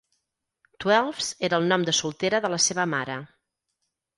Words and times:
Twelves 0.85 1.27
era 1.49 1.59
el 1.63 1.69
nom 1.73 1.85
de 1.91 1.95
soltera 1.99 2.43
de 2.47 2.51
la 2.55 2.61
seva 2.69 2.87
mare. 2.95 3.19